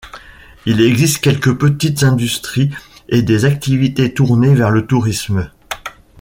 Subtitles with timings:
[0.65, 2.71] Il existe quelques petites industries
[3.07, 5.51] et des activités tournées vers le tourisme.